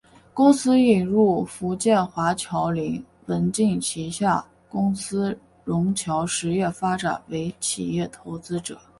[0.33, 8.81] 公司引入福建华侨林文镜旗下公司融侨实业发展为企业投资者。